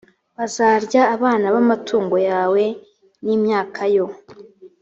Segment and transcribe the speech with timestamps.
[0.37, 2.63] bazarya abana b amatungo yawe
[3.23, 4.05] n imyaka yo